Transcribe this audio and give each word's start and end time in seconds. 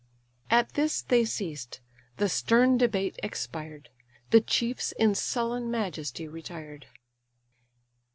At 0.49 0.73
this 0.73 1.03
they 1.03 1.25
ceased: 1.25 1.79
the 2.17 2.27
stern 2.27 2.75
debate 2.75 3.19
expired: 3.21 3.89
The 4.31 4.41
chiefs 4.41 4.93
in 4.93 5.13
sullen 5.13 5.69
majesty 5.69 6.27
retired. 6.27 6.87